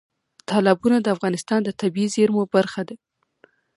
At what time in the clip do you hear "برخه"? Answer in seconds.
2.55-2.81